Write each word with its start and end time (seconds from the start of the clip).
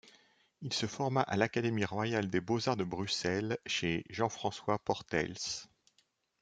Il 0.63 0.73
se 0.73 0.87
forma 0.87 1.21
à 1.21 1.37
l'Académie 1.37 1.85
royale 1.85 2.27
des 2.27 2.41
beaux-arts 2.41 2.75
de 2.75 2.83
Bruxelles 2.83 3.59
chez 3.67 4.03
Jean-François 4.09 4.79
Portaels. 4.79 5.37